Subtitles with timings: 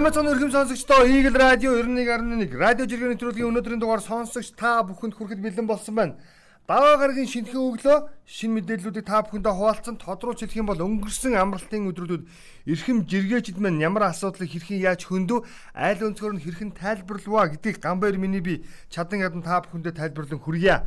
[0.00, 5.44] Мэцэн өргөм сонсогчдоо Eagle Radio 91.1 радио жиргэний нэвтрүүлгийн өнөөдрийн дугаар сонсогч та бүхэнд хүрэхэд
[5.44, 6.16] бэлэн болсон байна.
[6.64, 11.92] Даваа гарагийн шинэхэн өглөө шин мэдээллүүдийг та бүхэндээ хуваалцсан тодруулж хэлэх юм бол өнгөрсөн амралтын
[11.92, 12.24] өдрүүдэд
[12.72, 15.44] эрхэм жиргээчд маань ямар асуудлыг хэрхэн яаж хөндөв
[15.76, 20.80] айл өнцгөр нь хэрхэн тайлбарлаваа гэдгийг гамбайр миний би чадан ядан та бүхэндээ тайлбарлан хүргье.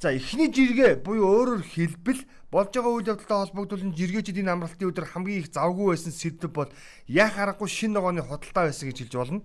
[0.00, 5.44] За эхний жиргээ буюу өөрөөр хэлбэл болж байгаа үйл явдалтай холбогдуулан жиргээчдийн амралтын өдөр хамгийн
[5.44, 6.72] их завгүй байсан сэдв бол
[7.04, 9.42] яах аргагүй шин ногооны худалдаа байсан гэж хэлж болно.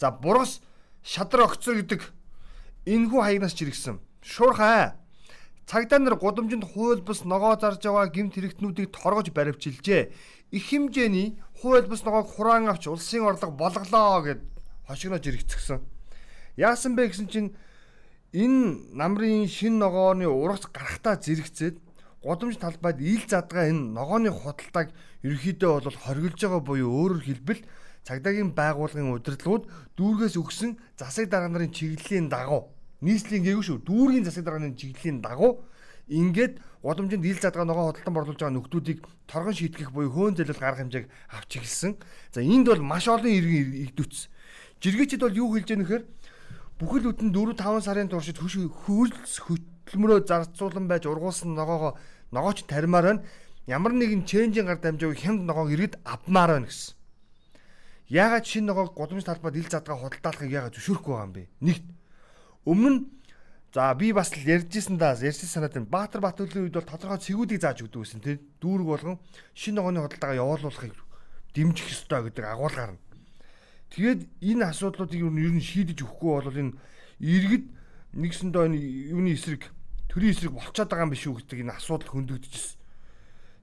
[0.00, 0.64] За бургас
[1.04, 2.00] шадар огцор гэдэг
[2.88, 4.00] энэхүү хаягнаас жиргсэн.
[4.24, 4.96] Шуурхай.
[5.68, 10.10] Цагдаа нар гудамжинд хууль бус ногоо зарж байгаа гимт хэрэгтнүүдийг торгож баривчилжээ.
[10.50, 14.40] Их хэмжээний хууль бус ногоог хураан авч улсын орлого болголоо гэд
[14.88, 15.84] хошигнож иргэцгсэн.
[16.56, 17.54] Яасан бэ гэсэн чинь
[18.32, 21.78] энэ намрын шин ногооны урагц гарахтаа зэрэгцээд
[22.22, 24.92] гудамж талбайд ил задгаа энэ ногооны худалдааг
[25.24, 27.60] ерөөхдөө бол хоригдж байгаа буюу өөрөөр хэлбэл
[28.04, 29.64] цагдаагийн байгууллагын удирдлагууд
[29.96, 35.64] дүүргээс өгсөн засаг дарга нарын чиглэлийн дагуу нийслэлийн гээгүй шүү дүүргийн засаг дарганы чиглэлийн дагуу
[36.10, 38.98] ингээд гудамжинд ил задгаа ногоо худалдан борлуулж байгаа нөхдүүдийг
[39.30, 41.92] торгон шийтгэх буюу хөөн зэлэл гаргах хэмжээг авч эхэлсэн.
[42.34, 44.26] За энд бол маш олон иргэн игдүүц.
[44.82, 46.02] Жиргээчд бол юу хэлж яах нэхэр
[46.82, 49.38] бүхэл бүтэн 4 5 сарын туршид хөш хөлс
[49.90, 51.98] хөтөлмөрөө зарцуулан байж ургуулсан ногоогоо
[52.30, 53.22] ногооч таримаар байна.
[53.66, 56.94] Ямар нэгэн ченжийн гар дамжааг хямд ногоог иргэд авмаар байна гэсэн.
[58.08, 61.42] Яагаад шинэ ногоог гудамж талбайд ил задгаа худалдаалахыг яагаад зөвшөөрөхгүй байгаа юм бэ?
[61.60, 61.86] Нэгт
[62.70, 63.00] өмнө нь
[63.74, 65.90] за би бас л ярьжсэн да ярьсан санаад байна.
[65.90, 69.18] Баатар Батөлийн үед бол тодорхой цэгүүдийг зааж өгдөг гэсэн тийм дүүрэг болгон
[69.58, 70.94] шинэ ногооны худалдаагаа явуулахыг
[71.54, 73.02] дэмжих ёстой гэдэг агуулгаар нь
[73.90, 76.78] Тэгээд энэ асуудлуудыг ер нь шийдэж өгөхгүй бол энэ
[77.18, 77.66] иргэд
[78.14, 78.78] нэгсэндээ энэ
[79.10, 79.66] юуны эсрэг
[80.10, 82.78] төрийн эсрэг болчиход байгаа юм биш үү гэдэг энэ асуудал хөндөгдөжсэн.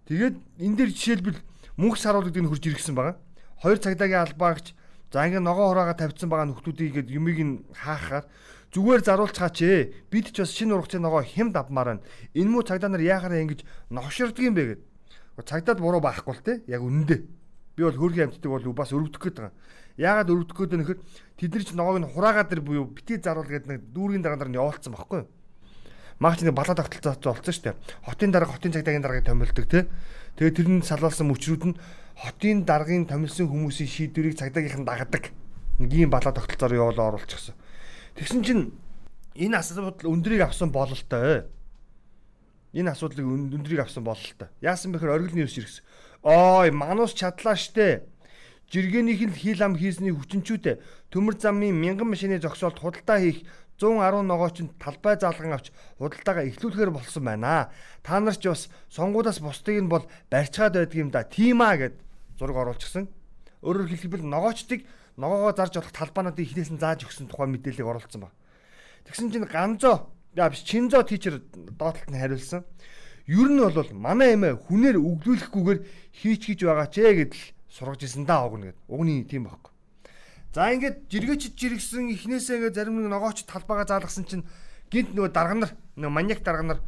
[0.08, 1.40] Тэгээд энэ дээр жишээлбэл
[1.75, 3.19] мөнх саруулдаг энэ хурж иргсэн байгаа.
[3.59, 4.72] Хоёр цагдаагийн албаагч
[5.12, 8.24] за ингээ ногоо хураага тавьсан байгаа нөхдүүдийг гээд юмыг нь хаахаар
[8.72, 10.07] зүгээр заруулцгаач ээ.
[10.07, 12.06] Бид ч бас шинэ ургацын ногоо хямд авмаар байна.
[12.31, 14.81] Энэ муу цагдаа нар яахаараа ингэж новширдаг юм бэ гэд.
[15.44, 16.63] Цагдаад буруу байхгүй л те.
[16.72, 17.19] Яг үнэндээ.
[17.75, 19.56] Би бол хөргийн амьтдаг бол бас өрөвдөх гээд байгаа.
[20.00, 21.00] Яагаад өрөвдөх гээд нөхөр
[21.38, 24.52] тэд нар ч ногоог нь хураагаад ир буюу бити заруул гэдэг нэг дүүргийн дарга нар
[24.52, 25.30] нь явуулсан байхгүй юу?
[26.18, 27.76] Магч нэг балаа тогтолцоо болсон шүү дээ.
[28.10, 29.86] Хотын дарга хотын цагдаагийн даргаыг томилдог тий.
[30.42, 31.78] Тэгээд тэр нь салуулсан мөчрүүд нь
[32.18, 35.30] хотын даргын томилсон хүмүүсийн шийдвэрийг цагдаагийнхан дагадаг.
[35.78, 37.54] Нэг ийм балаа тогтолцоор явуулаа оруулчихсан.
[38.18, 38.74] Тэгсэн чинь
[39.38, 41.46] энэ асуудал өндрийг авсан бололтой.
[42.74, 44.50] Энэ асуудлыг өндрийг авсан бололтой.
[44.62, 45.86] Яасан бэхэр оргил нэрс иргэсэн.
[46.26, 48.02] Ой, манус чадлаа штэ
[48.72, 50.76] жиргэнийх нь хил ам хийсний хүчнчүүдээ
[51.12, 55.70] төмөр замын мянган машины зогсоолт худалдаа хийх 110 ногоочнд талбай заалган авч
[56.02, 57.70] худалдаагаа эхлүүлэхээр болсон байна.
[58.02, 61.22] Та нар ч бас сонгуудаас бусдыг нь бол барьцгаад байдаг юм да.
[61.22, 61.96] Тийм аа гэд
[62.42, 63.06] зураг оруулчихсан.
[63.62, 64.82] Өөрөөр хэлбэл ногоочдыг
[65.18, 68.34] ногоогоо зарж болох талбаануудыг эхнээс нь зааж өгсөн тухай мэдээллийг оруулсан ба.
[69.06, 71.42] Тэгсэн чинь ганзоо яа биш чинзоо тийчэр
[71.78, 72.66] доотлолт нь хариулсан.
[73.30, 75.80] Ер нь бол манай эмээ хүнээр өглөөлөхгүйгээр
[76.18, 78.80] хийч гэж байгаа ч гэдэл сургаж исэн да огно гэд.
[78.88, 79.67] Угны тийм байхгүй.
[80.56, 84.47] За ингээд жиргээчд жиргсэн эхнээсээ ингээд зарим нэг ногооч талбайгаа заалгасан чинь
[84.91, 86.80] гинт нөгөө дарга нар нөгөө маньяк дарга нар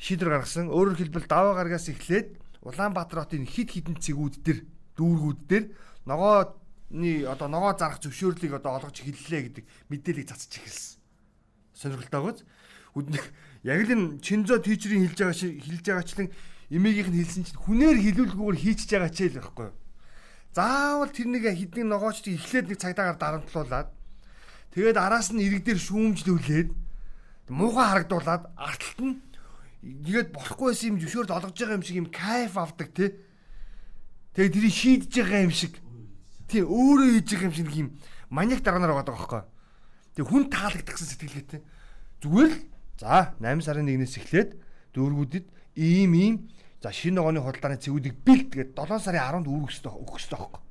[0.00, 0.72] шийдвэр гаргасан.
[0.72, 4.58] Өөрөөр хэлбэл даваа гаргаас эхлээд Улаанбаатар хотын хид хідэн цэгүүд дээр
[5.00, 5.64] дүүргүүд дээр
[6.04, 11.00] ногооны одоо ногоо зарах зөвшөөрлийг одоо олгож хэллээ гэдэг мэдээллийг цацж эхэлсэн.
[11.72, 12.38] Сонирхолтой гоц.
[13.64, 16.28] Яг л энэ Чинзо тийчрийн хэлж байгаа хэлж байгаачлан
[16.68, 19.76] эмээгийнх нь хэлсэн чинь хүнээр хилүүлгүүгээр хийчихэж байгаа ч л байхгүй юу?
[20.54, 23.88] Заавал тэрнийг хідний ногоочдыг эхлээд нэг цагдаагаар дарамтлуулад
[24.74, 26.68] тэгээд араас нь ирэг дээр шүүмжлүүлээд
[27.50, 29.14] муухай харагдуулаад арталт нь
[29.82, 33.10] нэгэд болохгүй байсан юм зөвшөөрд олгож байгаа юм шиг юм кайф авдаг тий.
[34.36, 35.74] Тэгээд тэрийг шийдэж байгаа юм шиг
[36.46, 37.88] тий өөрөө хийж байгаа юм шиг нэг юм
[38.28, 39.42] маниак дараа нар байгаа байхгүй.
[40.14, 41.60] Тэг хүн таалагдахсан сэтгэлгээтэй.
[42.20, 42.62] Зүгээр л
[43.00, 44.50] за 8 сарын 1-ээс эхлээд
[44.94, 45.46] дүүргүүдэд
[45.80, 46.34] ийм ийм
[46.80, 50.62] За шинэ ногооны худалдааны цэгүүдийг бэлт гээд 7 сарын 10-нд үүргэх ёстой өгөх ёстой байхгүй.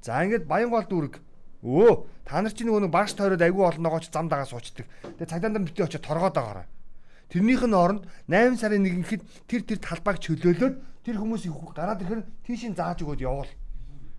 [0.00, 1.14] За ингээд Баянгол дүүрэг
[1.60, 1.92] өө
[2.24, 4.88] та нар чинь нөгөө багш тойроод айгүй олон ногооч зам дагаа суучдаг.
[5.04, 6.66] Тэгээ цагдаа нар битээ очиж торгоод байгаарай.
[7.28, 12.72] Тэрнийх нь оронд 8 сарын 1-нд тэр тэр талбайг чөлөөлөөд тэр хүмүүсийг гараад ирэхээр тийшин
[12.72, 13.52] зааж өгөөд явуул.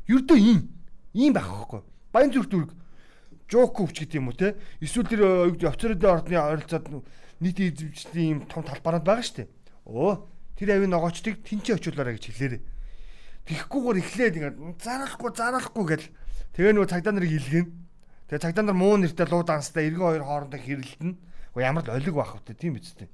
[0.05, 0.69] Ердөө ийм
[1.17, 1.81] ийм байх байхгүй.
[2.13, 2.71] Баян зүрх дүүрэг
[3.49, 4.53] жоков ч гэдэг юм уу те.
[4.81, 6.85] Эсвэл тэр офицеруудын ордны ойролцоод
[7.41, 9.49] нийт эзэмшлийн юм том талбарууд байгаа шүү дээ.
[9.89, 10.13] Өө
[10.57, 12.61] тэр авийн ногоочдыг тэнцээ очиулаарай гэж хэлээрээ.
[13.43, 16.07] Тихгүйгээр эхлээд ингээд зарахгүй зарахгүй гэл
[16.55, 17.67] тэгээ нөгөө цагдаа нарыг илгээн.
[18.31, 21.11] Тэгээ цагдаа нар муу нэртэй луу данстай эргэн хоёр хоорондоо хэрэлдэн.
[21.53, 23.11] Уу ямар л олиг байх вэ тийм биз дээ.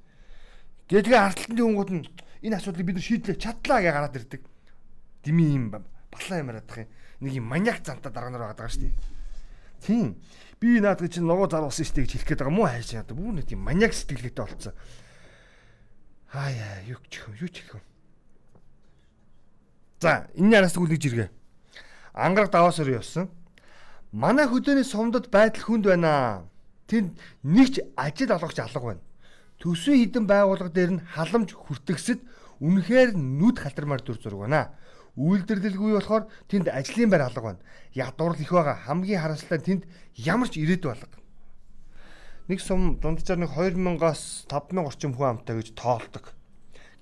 [0.86, 2.04] Тэгээ тэгээ арталтны хүмүүд нь
[2.46, 4.42] энэ асуудлыг бид нар шийдлээ чадлаа гэж гараад ирдэг.
[5.26, 6.88] Дими юм балан ямараад их
[7.20, 8.94] нэг юм маниак зантаа дараа нар байгаа шүү дээ.
[9.84, 10.16] Тийм.
[10.60, 13.04] Би наадах чинь ногоо зарвасан шүү дээ гэж хэлэх гээд байгаа мó хайж яа.
[13.04, 14.74] Бүр нэг тийм маниак сэтгэлгээтэй болцсон.
[16.32, 17.84] Аа яа, юу ч юу ч хэлэх юм.
[19.98, 21.26] За, энэ яраас тгүүлж иргэ.
[22.14, 23.26] Ангараг даваас өрөө явсан.
[24.14, 26.46] Манай хөдөөний сумдад байдал хүнд байна.
[26.86, 29.02] Тэнд нэгч ажил олгогч алга байна.
[29.58, 32.22] Төсвийн хідэн байгууллага дээр нь халамж хүртгсэд
[32.62, 34.62] үнэхээр нүд халтармаар дүр зураг байна.
[35.18, 37.60] Үйлдвэрлэлгүй болохоор тэнд ажлын байр алга байна.
[37.90, 38.78] Ядуурл их байгаа.
[38.86, 39.82] Хамгийн харамсалтай тэнд
[40.14, 41.19] ямар ч ирээдүй алга
[42.50, 46.34] нэг сум дунджаар нэг 2000-аас 5000 орчим хүн амтай гэж тоолдог.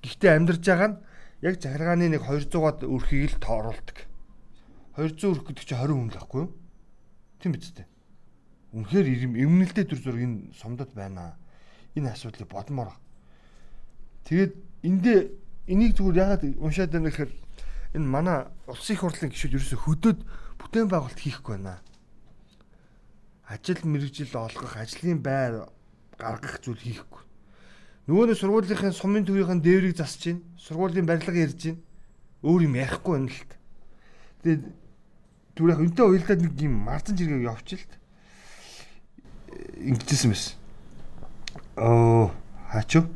[0.05, 1.01] Гэхдээ амьдарч байгаа нь
[1.41, 4.05] яг захиргааны нэг 200-аад өрхийг л тооруулдаг.
[5.01, 6.53] 200 өрх гэдэг чинь 20 хүн л байхгүй юу?
[7.41, 7.89] Тийм биз дээ.
[8.77, 9.09] Үнэхээр
[9.41, 11.41] эмнэлтэй төр зураг энэ сумдад байна.
[11.97, 12.93] Энэ асуудлыг бодмоор.
[14.29, 14.53] Тэгээд
[14.85, 15.19] эндээ
[15.73, 17.33] энийг зүгээр яагаад уншаад байна гэхээр
[17.97, 20.21] энэ манай улсын их хурлын гишүүд ерөөсө хөдөөд
[20.61, 21.81] бүтээн байгуулалт хийхгүй байна
[23.49, 25.73] ажил мэрэгжил олгох, ажлын байр
[26.21, 27.23] гаргах зүйл хийхгүй.
[28.09, 31.81] Нөгөө нь сургуулийн сумын төвийн дээврийг засаж чинь, сургуулийн барилга ярьж чинь
[32.45, 33.57] өөр юм ярихгүй байна л та.
[34.45, 34.63] Тэгээд
[35.57, 37.97] түр яг өнтөө уйлдаад нэг юм марцан жиргээ явчих л та.
[39.81, 40.55] Ингэжсэн байсан.
[41.81, 42.31] Оо,
[42.69, 43.09] хаачуу.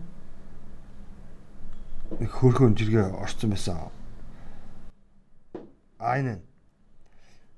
[2.17, 3.93] Нэг хөөрхөн жиргээ орцсон байсан.
[6.00, 6.40] Айнэн.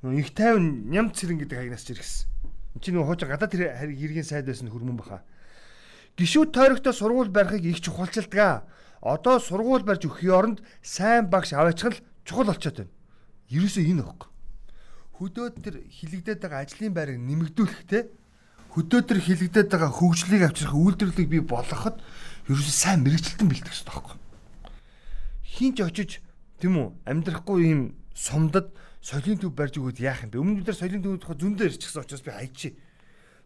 [0.03, 1.87] Нөө их тайван нямц цэрэн гэдэг хаягнаас
[2.75, 2.81] жиргсэн.
[2.81, 5.23] Чи нөгөө хуучин гадаад хэргийн сайд байсан хөрмөн баха.
[6.17, 8.65] Гişүүд тойрогтой сургууль барихыг их чухалчилдаг.
[9.03, 12.91] Одоо сургууль барьж өгөхийн оронд сайн багш аваачих л чухал болчиход байна.
[13.51, 14.31] Ерөөсөө энэ хөөх.
[15.15, 18.03] Хөдөөд тэр хилэгдээд байгаа ажлын байрыг нэмэгдүүлэхтэй
[18.75, 22.01] хөдөөд тэр хилэгдээд байгаа хөгжлийг авчрах үйлдвэрлэлийг бий болгоход
[22.51, 24.17] ерөөсөө сайн мэрэгчлэлтэн бэлтгэх хэрэгтэй байхгүй.
[25.45, 26.11] Хинч очиж
[26.59, 27.81] тийм үү амьдрахгүй юм
[28.17, 28.75] сумдад
[29.05, 30.41] соёлын төв барьж өгөөд яах юм бэ?
[30.41, 32.69] Өмнө бид нар соёлын төвөд зүүндээ ирчихсэн учраас би хайчи.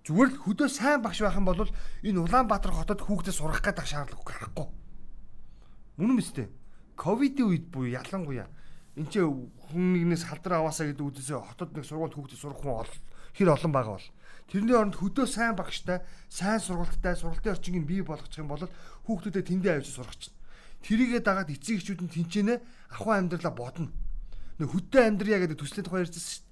[0.07, 4.23] Зүгээр л хөдөө сайн багш байх юм бол энэ Улаанбаатар хотод хүүхдэд сурах гэдэг шаардлагагүй
[4.23, 4.67] гарахгүй.
[5.99, 6.49] Үнэн биз дээ.
[6.95, 8.47] Ковидын үед буюу ялангуяа
[8.95, 12.93] энэ ч хүн нэгнээс халдар аваасаа гэдэг үдээсээ хотод нэг сургууль хүүхдэд сурах хүн ол
[13.35, 14.09] хэр олон байгаа бол
[14.47, 18.63] тэрний оронд хөдөө сайн багштай, сайн сургалттай, сургалтын орчиныг бий болгочих юм бол
[19.11, 20.35] хүүхдүүдэд тэндээ авч чинь.
[20.87, 22.55] Тэрийгэ дагаад эцэг эхчүүд нь тэнцэнэ
[22.95, 23.91] ахуй амьдралаа бодно
[24.59, 26.47] нэг хөдөө амьдрья гэдэг төслийн тухай ярьжсэн шүү дээ.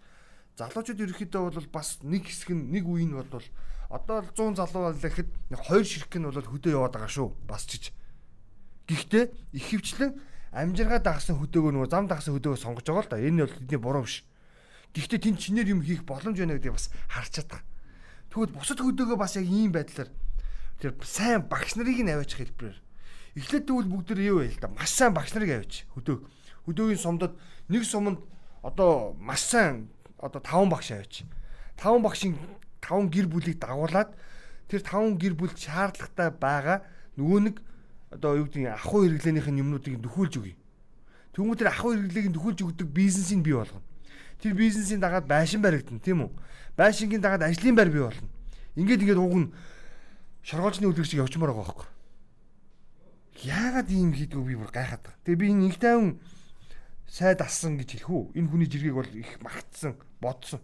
[0.56, 3.28] Залуучууд ерөөхдөө бол бас нэг хэсэг нь нэг үе нь бол
[3.90, 7.28] одоо 100 залуу байхад хоёр ширхэг нь бол хөдөө яваад байгаа шүү.
[7.46, 7.90] Бас чиж.
[8.86, 10.14] Гэхдээ их хвчлэн
[10.54, 13.18] амжиргаа дагсан хөдөөгөө нөгөө зам дагсан хөдөөгөө сонгож байгаа л да.
[13.18, 14.24] Энэ бол тэдний буруу биш.
[14.94, 17.62] Гэхдээ тэнд чинээр юм хийх боломж байна гэдгийг бас харж чадах.
[18.30, 20.10] Тэгвэл бусад хөдөөгөө бас яг ийм байдлаар
[20.80, 22.78] тэр сайн багш нарыг нь аваачих хэлбэрээр.
[23.36, 24.70] Эхлээд тэгвэл бүгд тэр юу вэ л да.
[24.72, 26.24] Маш сайн багш нарыг аваач хөдөг.
[26.66, 27.32] Хөдөөгийн сумдад
[27.68, 28.18] нэг суманд
[28.62, 31.22] одоо маш сайн одоо 5 багш аваач.
[31.78, 32.34] 5 багшийн
[32.82, 34.10] 5 гэр бүлийг дагуулад
[34.68, 36.82] тэр 5 гэр бүл шаардлагатай байгаа
[37.16, 37.56] нөгөө нэг
[38.10, 40.56] одоо юу гэдэг ахуй хэрэглээнийх нь юмнуудыг нөхүүлж өгье.
[41.34, 43.84] Тэгмүү тэр ахуй хэрэглээг нөхүүлж өгдөг бизнесийг бий болгоно.
[44.40, 46.30] Тэр бизнесийн дагаад байшин баригдана тийм үү?
[46.76, 48.28] Байшингийн дагаад ажлын байр бий болно.
[48.76, 49.52] Ингээд ингээд уг нь
[50.42, 51.88] шоргоолжны үлгэр шиг явчмаар байгаа байхгүй.
[53.48, 55.20] Яагаад ийм хийдгүү би бүр гайхаад байгаа.
[55.24, 56.20] Тэгээ би нэг тайван
[57.06, 58.22] сайд ассан гэж хэлэх үү?
[58.34, 60.60] Энэ хүний жиргэг бол их магтсан, бодсон.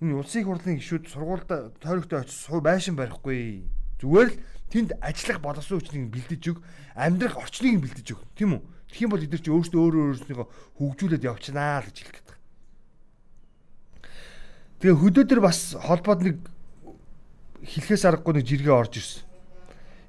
[0.00, 3.68] Энэ улсын хурлын гишүүд сургуульд тойрогтой очиж суу байшин барихгүй.
[4.00, 4.40] Зүгээр л
[4.72, 6.58] тэнд ажиллах боловсон хүчнийг бэлдэж өг,
[6.96, 8.20] амьдрах орчныг бэлдэж өг.
[8.34, 8.62] Тийм үү?
[8.90, 12.38] Тэгэх юм бол эдгээр чи өөрсдөө өөрөө өөрснийгөө хөгжүүлээд явчихнаа л гэж хэлэх гэдэг.
[14.82, 16.36] Тэгээ хөдөө төр бас холбоод нэг
[17.62, 19.22] хэлхээс аргагүй нэг жиргээ орж ирсэн.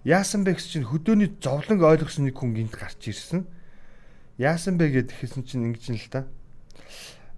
[0.04, 3.46] Яасан бэ гэсэн чинь хөдөөний зовлон ойлгосон нэг хүн гинт гарч ирсэн
[4.38, 6.26] яасан бэ гэд хэлсэн чинь ингэж л та.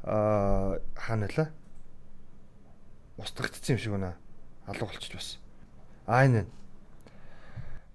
[0.04, 1.52] Аа хаана лээ?
[3.20, 4.16] Устгагдсан юм шиг байна.
[4.66, 5.40] Алга болчих бас.
[6.08, 6.48] Аа энэ.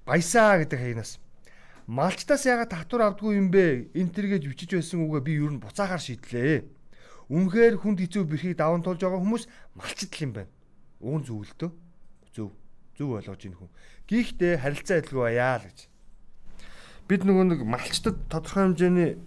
[0.04, 1.16] Баясаа гэдэг хаянаас.
[1.88, 3.90] Малчтаас ягаад татвар авдгүй юм бэ?
[3.96, 6.68] Энтэр гэж бичиж байсан үгээ би юу н буцаахаар шийдлээ.
[7.32, 10.52] Үнэхээр хүнд хэцүү бэрхийг даван тулж байгаа хүмүүс малчтал юм байна.
[11.00, 11.70] Уун зөвлөлтөө.
[12.36, 12.52] Зөв.
[12.94, 13.70] Зөв ойлгож ийн хүн.
[14.06, 15.89] Гэхдээ харилцаа адилгүй баяа л гэж
[17.10, 19.18] бид нөгөө нэг малчтад тодорхой хэмжээний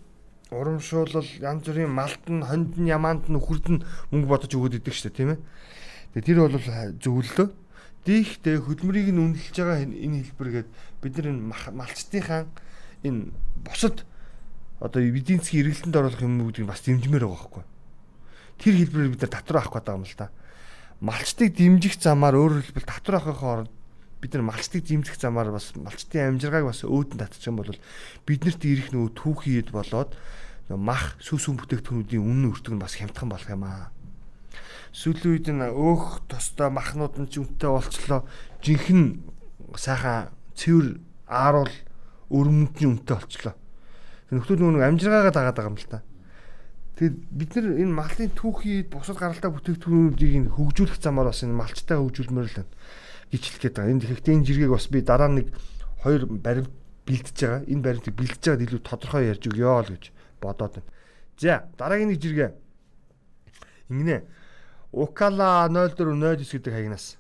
[0.56, 3.84] урамшуулал янз бүрийн малт нь хонд нь ямаанд нь үхэрд нь
[4.16, 5.40] мөнгө бодож өгöd идэг шүү дээ тийм ээ.
[6.16, 6.56] Тэгээ тэр бол
[7.04, 7.48] зөвлөлөө.
[8.08, 10.70] Дийхтэй хөдөлмөрийг нь үнэлж байгаа энэ хэлбэргээд
[11.04, 11.44] бид нар энэ
[11.76, 12.48] малчтынхаа
[13.04, 13.36] энэ
[13.68, 14.08] босод
[14.80, 17.64] одоо эдийн засгийн эргэлтэнд оруулах юм гэдгийг бас дэмжмээр байгаа байхгүй.
[18.64, 20.32] Тэр хэлбэрээр бид нар татвар авах гэдэг юм л та.
[21.04, 23.72] Малчтыг дэмжих замаар өөрөөр хэлбэл татвар авахын оронд
[24.24, 27.76] бид нар малчтыг дэмжих замаар бас малчтын амжиргааг бас өөдөн татчих юм бол
[28.24, 30.16] биднэрт ирэх нөгөө түүхийд болоод
[30.72, 33.92] мах сүсүн бүтээгдэхүүнүүдийн үнэн өртөг нь бас хямдхан болох юм аа.
[34.96, 38.24] Сүүлийн үед нь өөх тостой махнууд нь ч үнэтэй болчлоо.
[38.64, 39.20] Жинхэнэ
[39.76, 41.76] сайхан цэвэр ааруул
[42.32, 43.54] өрөмөндний үнэтэй болчлоо.
[44.32, 46.00] Нөхдөл нөгөө амжиргаагаа дагаад байгаа юм л та.
[46.96, 52.48] Тэгээд бид нар энэ малын түүхий бусад гаралтай бүтээгдэхүүнүүдийг хөгжүүлэх замаар бас энэ малчтай хөгжүүлмээр
[52.48, 52.72] л байна.
[53.34, 53.92] Гичлэхэд байгаа.
[53.98, 55.50] Энэ тэгэхдээ энэ жиргэг бас би дараа нэг
[56.06, 56.70] хоёр баримт
[57.10, 57.62] бэлдэж байгаа.
[57.66, 60.06] Энэ баримтыг бэлдэж байгаад илүү тодорхой ярьж өгөө л гэж
[60.38, 60.90] бодоод байна.
[61.42, 62.52] За дараагийн нэг жиргээ.
[63.90, 64.18] Ингэнэ.
[64.94, 67.18] Укала 0409 гэдэг хаягнаас.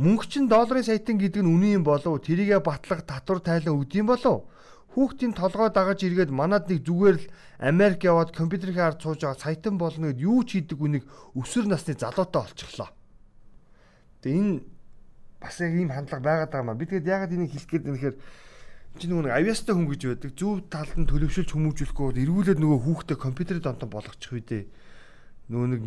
[0.00, 4.48] Мөнгө чин долларын саятан гэдэг нь юм болов тэрийгэ батлах татвар тайлан өгдөм болов
[4.96, 7.26] хүүхдийн толгой дагаж иргээд манад нэг зүгээр л
[7.60, 11.04] Америк яваад компьютерийн ард сууж байгаа саятан болно гэд юу ч хийдэг үнийг
[11.36, 12.88] өсвөр насны залуутай олчихлоо.
[14.20, 14.60] Тэгээ энэ
[15.42, 16.78] бас яг ийм хандлага байгаад байгаа маа.
[16.78, 18.16] Би тэгээд ягаад энийг хэлэх гээд нэхэр
[19.02, 20.30] чи нөгөө авьяастай хүн гэж байдаг.
[20.38, 24.64] Зөв талд нь төлөвшөлж хүмүүжүүлэхгүй эргүүлээд нөгөө хүүхдээ компьютерийн донтон болгочих үү дээ.
[25.50, 25.82] Нөгөө нэг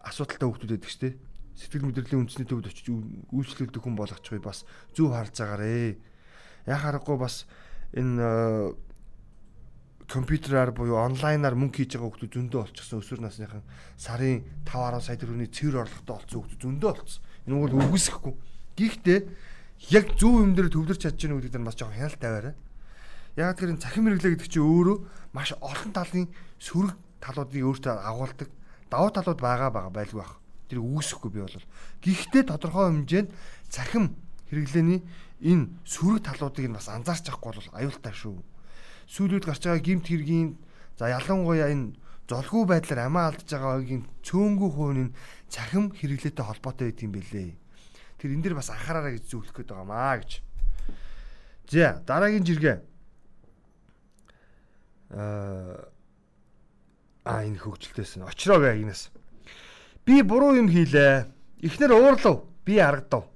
[0.00, 1.14] асуудалтай хүүхдүүд байдаг шүү дээ.
[1.54, 2.86] Сэтгэл мэдрэлийн үндэсний төвд очиж
[3.30, 4.64] үйлчлэгдэх хүн болгочих уу бас
[4.96, 6.00] зөв харж байгаарэ.
[6.64, 7.44] Яг харахгүй бас
[7.92, 8.74] энэ
[10.06, 13.64] компьютераар буюу онлайнаар мөнгө хийж байгаа хүмүүс зөндөө болчихсон өсвөр насныхан
[13.96, 17.22] сарын 5 10 сая төгрөгийн цэвэр орлоготой болсон хүмүүс зөндөө болчихсон.
[17.48, 18.34] Энэ бол үгүйсэхгүй.
[18.74, 19.18] Гэхдээ
[19.94, 22.54] яг зөв юм дээр төвлөрч чадж байгаа гэдэг нь бас жоохон хяналт тавиараа.
[23.38, 24.96] Яг тэр цахим хэрэглээ гэдэг чинь өөрөө
[25.34, 26.26] маш олон талын
[26.58, 28.48] сөрөг талуудыг өөртөө агуулдаг
[28.90, 30.38] давуу талууд байгаа байгаа байлгүй байх.
[30.70, 31.66] Тэр үүсэхгүй би бол.
[32.02, 33.30] Гэхдээ тодорхой хэмжээнд
[33.70, 34.14] цахим
[34.50, 35.00] хэрэглээний
[35.42, 38.38] энэ сөрөг талуудыг нь бас анзаарч авахгүй бол аюултай шүү.
[39.10, 40.56] Сүүлүүд гарч байгаа гимт хэргийн
[40.98, 41.98] за ялангуяа энэ
[42.30, 45.10] золгүй байдлаар амиа алдж байгаа огийн цөөнгүү хувийн
[45.52, 47.63] цахим хэрэглээтэй холбоотой байт юм бэлээ.
[48.24, 50.40] Тэр энэ дэр бас анхаараарай гэж зөвлөх гээд байгаа маа гэж.
[51.68, 52.80] За дараагийн жиргээ.
[55.12, 55.92] Аа
[57.28, 59.12] а энэ хөгжилтөөс нь очроог агнаас.
[60.08, 61.28] Би буруу юм хийлээ.
[61.68, 62.48] Эхнэр уурлав.
[62.64, 63.28] Би аргадав.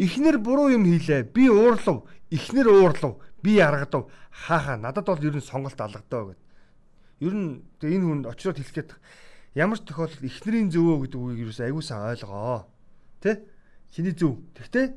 [0.00, 1.28] Эхнэр буруу юм хийлээ.
[1.28, 2.08] Би уурлав.
[2.32, 3.20] Эхнэр уурлав.
[3.44, 4.08] Би аргадав.
[4.32, 6.40] Хааха надад бол ер нь сонголт алгадаа гэд.
[7.20, 8.96] Ер нь энэ хүн очроод хэлэх гээд
[9.52, 12.64] ямар ч тохиолдолд эхнэрийн зөвөө гэдэг үгийг юус аягуулсан ойлгоо.
[13.20, 13.55] Тэ?
[13.96, 14.36] Чиний зөв.
[14.52, 14.92] Тэгтээ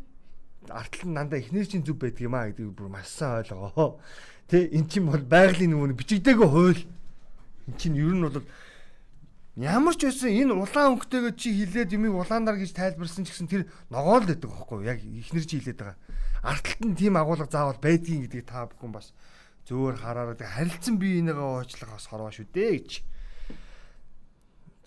[0.67, 4.03] артал нь дандаа эхнэр чинь зөв байдаг юм а гэдгийг бүр маш сайн ойлгоо.
[4.51, 6.83] Тэ эн чинь бол байгалийн нөгөө бичигдээгүй хууль.
[7.71, 8.43] Эн чинь ер нь бол
[9.59, 13.67] Ямар ч байсан энэ улаан өнгөтэйгээ чи хилээд юмыг улаанаар гэж тайлбарсан ч гэсэн тэр
[13.91, 15.99] ногоол байдаг байхгүй яг ихнэр чи хилээд байгаа.
[16.43, 19.11] Арталт нь тийм агуулга заавал байдгийн гэдгийг та бүхэн бас
[19.67, 22.91] зөөр хараараа харилцан бие энийгээ уучлах бас хорвоо шүү дээ гэж.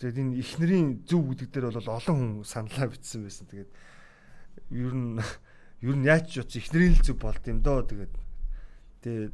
[0.01, 3.45] Тэгээд энэ ихнэрийн зөв гэдэг дээр бол олон хүн саналаа бичсэн байсан.
[3.53, 3.69] Тэгээд
[4.71, 5.19] ер нь
[5.81, 8.13] ер нь яаж ч утас ихнэрийн л зөв болд юм доо тэгээд
[9.03, 9.33] тэгээд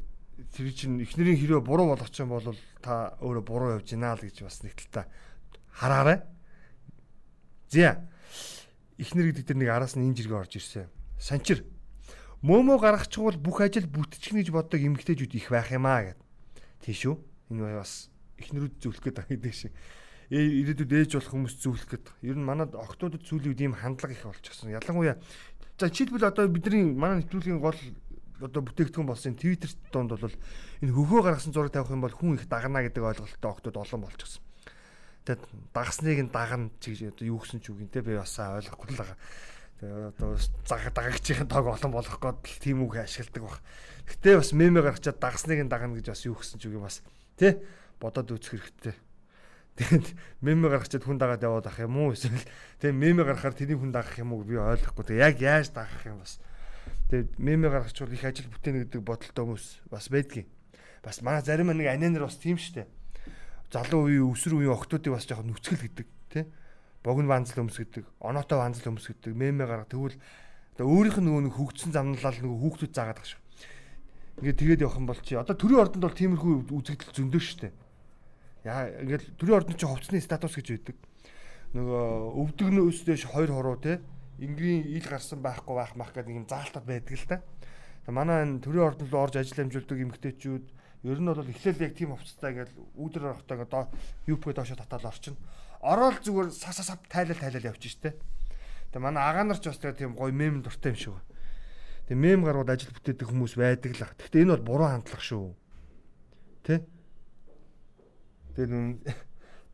[0.55, 4.43] тэр чинь ихнэрийн хэрэг буруу болгоч юм бол та өөрөө буруу явж гинаа л гэж
[4.47, 5.05] бас нэг талтай
[5.79, 6.23] хараарай.
[7.69, 8.03] За.
[8.97, 10.91] Эхнэр гэдэг тэр нэг араас нь энэ жиргээ орж ирсэн.
[11.19, 11.63] Санчир.
[12.43, 16.19] Мөөмөө гаргачихвал бүх ажил бүтчихнэ гэж боддог эмгтээчүүд их байх юм аа гэд.
[16.83, 17.15] Тийш үү?
[17.51, 19.71] Энэ бас эхнэрүүд зөвлөх гэдэг шиг.
[20.29, 22.05] Э ирээдүйд ээж болох хүмүүс зөвлөх гээд.
[22.21, 24.69] Ер нь манад сүүлийн үед ийм хандлага их болчихсон.
[24.69, 25.17] Ялангуяа
[25.79, 27.79] за жишээлбэл одоо бидний манай нэвтрүүлгийн гол
[28.37, 30.35] одоо бүтээгдэхүүн болсон Twitter донд бол
[30.85, 34.43] энэ хөхөө гаргасан зураг тавих юм бол хүн их дагна гэдэг ойлголттой октод олон болчихсон.
[35.25, 35.43] Тэгээд
[35.73, 39.01] дагасныг нь дагна гэж одоо юу гэсэн ч үг юм те би бас ойлгохгүй л
[39.01, 39.17] байгаа.
[39.81, 43.57] Тэгээд одоо заг дагагчийн тог олон болгох гээд л тийм үг ашигладаг баг.
[44.07, 47.03] Гэтэ бас мемэ гаргачаад дагасныг нь дагна гэж бас юу гэсэн ч үг юм бас
[47.33, 47.59] те
[47.99, 49.08] бодоод үзэх хэрэгтэй.
[49.77, 50.07] Тэгээд
[50.41, 52.41] мемэ гаргачаад хүн дагаад яваад ах юм уу эсвэл
[52.81, 55.05] тэгээд мемэ гаргахаар тэний хүн дагах юм уу би ойлгохгүй.
[55.05, 56.39] Тэгээд яг яаж дагах юм бас.
[57.11, 60.47] Тэгээд мемэ гаргачвал их ажил бүтээнэ гэдэг бодолтой хүмүүс бас байдгийн.
[61.03, 62.89] Бас манай зарим нэг анинер бас тийм штэ
[63.69, 66.45] залуу үеийн өсвөр үеийн охтуудыг бас жоохон нүцгэл гэдэг тий
[67.05, 70.17] богино ванзал өмс гэдэг оноотой ванзал өмс гэдэг мемэ гарга тэгвэл
[70.81, 73.41] өөрийнх нь нөгөө хөгжсөн замналал нөгөө хүүхдүүд заагаад байгаа шүү.
[74.41, 77.73] Ингээд тэгээд явах юм бол чи одоо төрийн ордонд бол тиймэрхүү үзэгдэл зөндөө дээ.
[78.63, 80.97] Яа ингээд төрийн ордонд чи хувцсны статус гэж байдаг.
[81.75, 82.05] Нөгөө
[82.43, 84.01] өвдөгнөөс дэш хоёр хуруу те
[84.39, 87.37] ингийн ил гарсан байхгүй байх мах гэдэг юм заалтад байдаг л да.
[88.09, 90.65] Манай энэ төрийн ордонд орж ажил амжилтдаг эмгтээчүүд
[91.03, 93.87] Ер нь бол эхлээл яг тийм хувцастай ингээл үүдэр орохтой ингээд доо
[94.27, 95.39] юпг доошо татаал орчин.
[95.79, 98.19] Ороод зүгээр сас сас тайлал тайлал явчих штэ.
[98.91, 101.23] Тэгээ манай агаа нар ч бас тийм гоё мем дуртай юм шиг ба.
[102.11, 104.11] Тэгээ мем гарууд ажил бүтээдэг хүмүүс байдаг л.
[104.11, 105.55] Гэхдээ энэ бол буруу хандлага шүү.
[106.67, 106.83] Тэ?
[108.59, 109.15] Тэгээ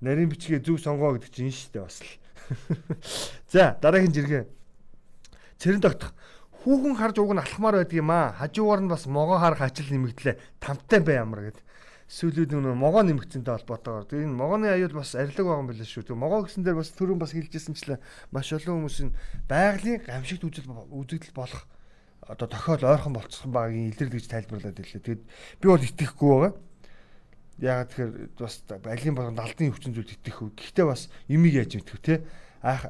[0.06, 2.12] нарийн бичгээ зөв сонгоо гэдэг чинь шүү дээ бас л.
[3.54, 4.44] За дараагийн жиргээ.
[5.58, 6.14] Цэрэн тогтох
[6.62, 8.38] хүүхэн харж уг нь алхмаар байдаг юм аа.
[8.38, 10.62] Хажуугаар нь бас могоо харах ажил нэмэгдлээ.
[10.62, 11.60] Тамтай бай ямар гэд.
[12.06, 14.06] Эсвэл нөгөө могоо нэмэгцэнтэй холбоотойгоор.
[14.06, 16.06] Тэгээ энэ могооны аюул бас арилаг байгаа юм байна шүү.
[16.06, 17.98] Тэгээ могоо гэсэн дээр бас түрүүн бас хэлжсэнчлээ
[18.30, 19.16] маш олон хүмүүс нь
[19.50, 21.66] байгалийн гамшигт үзэл үзэгдэл болох
[22.30, 25.02] одоо тохиол ойрхон болцсон багийн илэрлэг гэж тайлбарлаад ирлээ.
[25.02, 25.24] Тэгээд
[25.62, 26.54] би бол итгэхгүй байгаа.
[27.60, 30.52] Яагаад тэгэхээр бас алийн болгонд алдын өвчин зүйл итгэхгүй.
[30.60, 32.16] Гэхдээ бас имийг яаж мэдэх вэ те?
[32.60, 32.84] Айх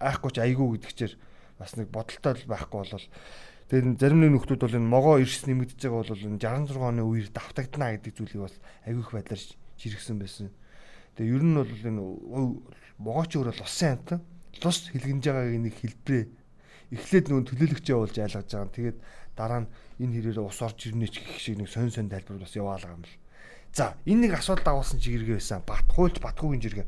[0.00, 1.14] айхгүй ч айгүй гэдэгчээр
[1.56, 3.06] бас нэг бодолтой байхгүй болол
[3.64, 7.32] Тэгээд зарим нэг нөхдүүд бол энэ могоо ирс нэмэгдэж байгаа бол энэ 66 оны үеэр
[7.32, 9.40] давтагдана гэдэг зүйлийг бол агиох байдлаар
[9.80, 10.52] жиргсэн байсан.
[11.16, 12.02] Тэгээд ер нь бол энэ
[13.00, 14.20] могооч өөр бол усын амтан
[14.60, 16.24] тус хэлгэнж байгааг нэг хэлбэрээ
[16.92, 18.76] эхлээд нүүн төлөөлөгчөө болж айлгаж байгаа.
[18.76, 18.98] Тэгээд
[19.32, 22.52] дараа нь энэ хэрээр ус орж ирнэ ч гэх шиг нэг сонь сонь тайлбар бас
[22.52, 23.16] яваалаа юм л.
[23.74, 25.66] За энэ нэг асуудал дагуулсан чигэргээ байсан.
[25.66, 26.86] Бат хуульч Батгуугийн жиргээ.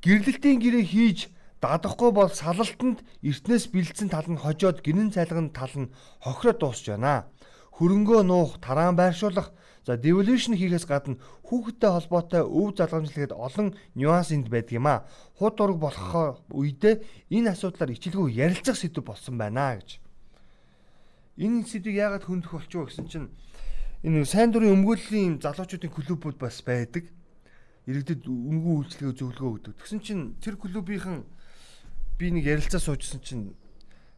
[0.00, 1.28] Гэрлэлтийн гэрээ хийж
[1.62, 7.30] Дадахгүй бол салалтанд эртнээс бэлдсэн тал нь хожоод гинэн цайлган тал нь хохироод дуусч байна.
[7.78, 9.54] Хөрөнгөө нуух, тараан байршуулах,
[9.86, 15.06] за devolution хийхээс гадна хүүхэдтэй холбоотой өв залгамжлагад олон нюанс энд байдаг юм а.
[15.38, 20.02] Худ ураг болох үедээ энэ асуудлаар ичилгүй ярилцах сэдв болсон байна гэж.
[21.38, 23.30] Энэ сэдвийг яагаад хөндөх болчихоо гэсэн чинь
[24.02, 27.06] энэ сайн дурын өмгөөллийн залуучуудын клубүүд бас байдаг.
[27.86, 29.74] Иргэдэд өмгөө үйлчлэгээ зөвлөгөө өгдөг.
[29.78, 31.22] Тэгсэн чинь тэр клубийнхан
[32.18, 33.54] би нэг ярилцаа суужсэн чинь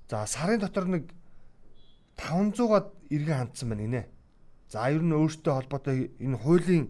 [0.09, 1.12] за сарын дотор нэг
[2.17, 4.03] 500-аад иргэн хандсан байна гинэ.
[4.73, 6.88] За ер нь өөртөө холбоотой энэ хуулийн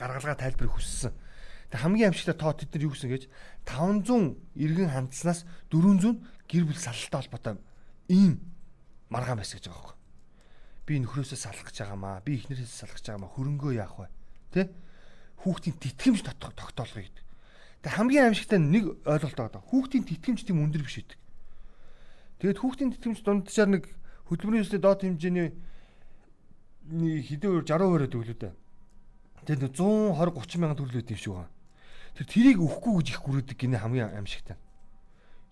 [0.00, 1.12] гаргалгаа тайлбарыг хүссэн.
[1.68, 3.28] Тэг хамгийн амжилттай тоо тэд нар юу гэсэн гэж
[3.68, 6.16] 500 иргэн хандсанаас 400
[6.48, 7.54] гэр бүл салалтай холбоотой
[8.08, 8.40] ийм
[9.12, 9.99] маргаан байсан гэж байгаа байхгүй.
[10.90, 12.18] Би нөхрөөсөө салах гэж байгаамаа.
[12.26, 13.30] Би эхнэрээс салах гэж байгаамаа.
[13.30, 14.10] Хөрөнгөө яах вэ?
[14.50, 14.74] Тэ?
[15.46, 17.24] Хүүхдийн тэтгэмж тогтоолгоё гэдэг.
[17.86, 19.62] Тэг хамгийн аимшигтай нэг ойлголт байгаа.
[19.70, 21.18] Хүүхдийн тэтгэмж тийм өндөр биш гэдэг.
[22.42, 23.84] Тэгээд хүүхдийн тэтгэмж дунджаар нэг
[24.26, 25.48] хөдөлмөрийн өсөлтөд доод хэмжээний
[26.90, 28.54] хэдэн 60% төгөлөө дээ.
[29.46, 31.54] Тэгээд 120 30 мянган өгд юм шиг байгаа.
[32.18, 34.58] Тэр тэрийг өгөхгүй гэж их гүрээдэг гинэ хамгийн аимшигтай.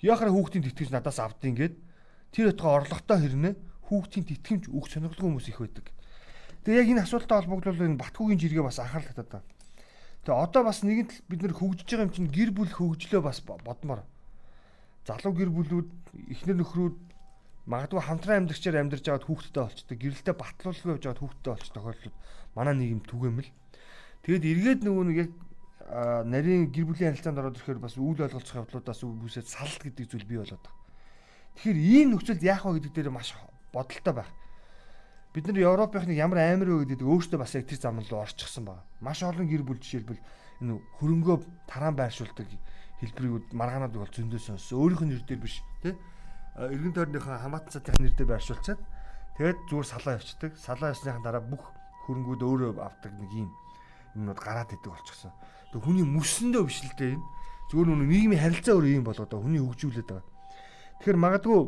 [0.03, 1.75] Яахаар хүүхдийн тэтгэмж надаас авдیں۔ гээд
[2.35, 3.55] тэр утгаа орлоготой хэрнээ
[3.89, 5.87] хүүхдийн тэтгэмж өгөх сонирхолтой хүмүүс их байдаг.
[6.63, 9.49] Тэгээ яг энэ асуудалтай холбогдвол энэ Батгуугийн жиргээ бас анхаарал татаад байна.
[10.29, 13.41] Тэгээ одоо бас нэгэн тал бид нэр хөгжиж байгаа юм чинь гэр бүл хөгжлөө бас
[13.41, 14.05] бодмоор.
[15.09, 15.89] Залуу гэр бүлүүд
[16.37, 16.97] эхнэр нөхрүүд
[17.65, 22.17] магадгүй хамтран амьдрагчаар амьдарч байгаад хүүхдтэй болчтой гэрэлтэй батлуулгүй явж байгаад хүүхдтэй болч тохиолдлууд
[22.53, 23.51] манай нийгэм түгээмэл.
[24.25, 25.33] Тэгэд эргээд нөгөө нэг яг
[26.29, 30.41] нарийн гэр бүлийн харилцаанд ороод ирэхээр бас үйл ойлголцох явдлуудаас үүсээд салт гэдэг зүйл бий
[30.41, 30.77] болоод байгаа.
[31.57, 33.33] Тэгэхээр ийм нөхцөлд яах вэ гэдэг дээр маш
[33.79, 34.31] бодолтой байх
[35.39, 38.83] бид нар Европынхны ямар амар вэ гэдэг өөртөө бас яг тэр зам руу орчихсон байна.
[38.99, 40.19] Маш олон гэр бүл жишээлбэл
[40.65, 41.37] энэ хөрөнгөө
[41.71, 42.49] тараан байршуулдаг
[42.99, 44.83] хэлбэрүүд маргаанууд бол зөндөө сонссон.
[44.83, 45.95] Өөрийнх нь нэр дээр биш тий.
[46.59, 48.81] Иргэн тойрныхоо хамаатан цаатах нэр дээр байршуулцаад
[49.39, 50.53] тэгээд зүгээр салаа явчихдаг.
[50.59, 51.63] Салаа явсныхан дараа бүх
[52.09, 53.51] хөрөнгүүд өөрөө авдаг нэг юм
[54.19, 55.31] юмнууд гараад идэг болчихсон.
[55.71, 57.27] Тэг хүний мөсөндөө биш л дээ энэ.
[57.71, 59.29] Зүгээр нүг нийгмийн харилцаа өөр юм байгаа.
[59.29, 60.27] Хүний хөгжүүлээд байгаа.
[60.99, 61.61] Тэгэхээр магадгүй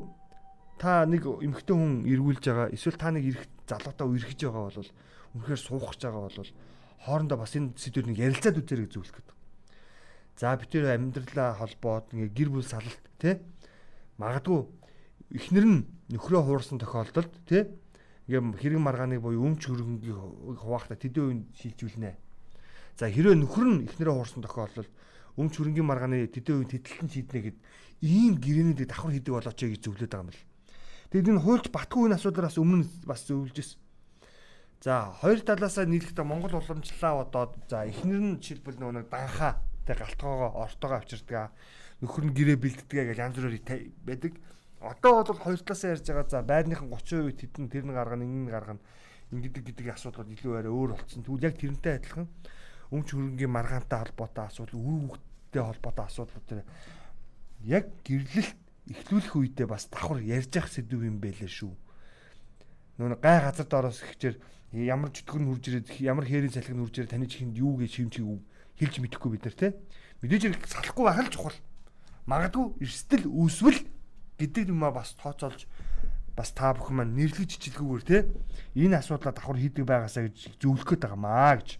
[0.81, 4.91] та нэг эмэгтэй хүн эргүүлж байгаа эсвэл та нэг эрх залуутаа үерхэж байгаа бол
[5.37, 6.51] үнэхээр суухж байгаа бол
[7.05, 9.37] хоорондоо бас энэ сэдвэр нэг ярилцаад үзэрэй гэж зөвлөх гэдэг.
[10.41, 13.37] За бид тэр амьдралаа холбоод ингээ гэр бүл салалт тий
[14.17, 14.61] магадгүй
[15.37, 15.79] эхнэр нь
[16.17, 17.69] нөхрөө хуурсан тохиолдолд тий
[18.25, 20.17] ингээ хэрэг маргааны буюу өмч хөрөнгийг
[20.65, 22.17] хуваахта тэдэн үеийн шилжүүлнэ.
[22.97, 24.89] За хэрвээ нөхөр нь эхнэрээ хуурсан тохиолдолд
[25.37, 27.57] өмч хөрөнгийн маргааны тэдэн үеийн тэтэлтэн шийднэ гэд
[28.01, 30.50] ийм гэрээнүүдийг давхар хийдэг болооч гэж зөвлөд байгаа юм бэл.
[31.11, 33.83] Тэгэд энэ хуульч Батгүйн асуудлаас өмнө бас зөвлөж ирсэн.
[34.79, 39.59] За хоёр талаасаа нийлэхдээ Монгол уламжлалаа одоод за эхнэр нь жишээлбэл нөгөө данхаа
[39.91, 41.51] тэг галтгоогоо ортоогоо авчирдаг.
[41.99, 44.39] Нөхөр нь гэрээ бэлддэг гэж янз бүрээр байдаг.
[44.79, 48.53] Одоо бол хоёр талаасаа ярьж байгаа за байрныхан 30% тэдэн тэр нь гаргана, энэ нь
[48.55, 48.81] гаргана.
[49.35, 51.27] Ингэдэг гэдэг асуудлууд илүү арай өөр болцсон.
[51.27, 52.27] Тэгвэл яг тэрнтэй адилхан
[52.95, 56.61] өмч хөрөнгийн маргаантай холбоотой асуудал, үр хөвгттэй холбоотой асуудлууд тэр
[57.67, 61.75] яг гэрлэлт эхлүүлэх үедээ бас давхар ярьж явах сэдв юм байлээ шүү.
[62.97, 64.41] Нүүн гай газар доороос ихчээр
[64.73, 67.91] ямар чөтгөр нь хурж ирээд ямар хээрийн салхи нь хурж ирээд таны чихэнд юу гэж
[67.91, 68.25] шимчиг
[68.81, 69.69] хэлж мэдэхгүй бид нар те.
[70.25, 71.59] Мэдээж хэрэг салахгүй байх л чухал.
[72.25, 73.81] Магадгүй эрсдэл үүсвэл
[74.41, 75.69] гэдэг юм а бас тооцоолж
[76.37, 78.19] бас та бүхэн маань нэрлэж чичлгүүгээр те
[78.79, 81.71] энэ асуудлаа давхар хийдэг байгаасаа гэж зөвлөх гээд байгаамаа гэж.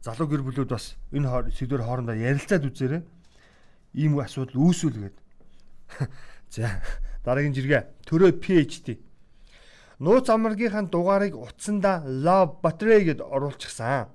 [0.00, 3.02] Залуу гэр бүлүүд бас энэ сэдвэр хоорондоо ярилцаад үзээрэй.
[4.00, 5.16] Ийм асуудал үүсвэл гээд
[6.54, 6.82] За
[7.24, 8.98] дараагийн жиргээ төрөө PhD.
[10.00, 14.08] Нууц амрагийнхаа дугаарыг утсандаа Love Battery гэд оруулчихсан.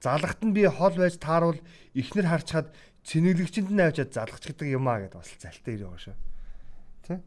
[0.00, 1.60] Залгахт нь би хол байж тааруул
[1.96, 2.72] ихнэр харчхад
[3.04, 6.16] цэнэглэгчэнд нь авчиад залгах гэдэг юм а гэд бас залтай ирээ байгаа шүү.
[7.08, 7.20] Тэ?